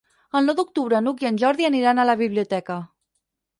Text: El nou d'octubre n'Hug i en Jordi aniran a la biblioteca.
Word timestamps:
El 0.37 0.45
nou 0.49 0.55
d'octubre 0.59 1.01
n'Hug 1.09 1.21
i 1.25 1.29
en 1.31 1.37
Jordi 1.45 1.69
aniran 1.71 2.01
a 2.01 2.09
la 2.13 2.19
biblioteca. 2.25 2.83